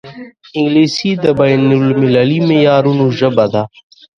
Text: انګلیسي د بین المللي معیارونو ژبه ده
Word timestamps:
انګلیسي 0.57 1.11
د 1.23 1.25
بین 1.39 1.63
المللي 1.79 2.39
معیارونو 2.47 3.05
ژبه 3.17 3.45
ده 3.53 3.63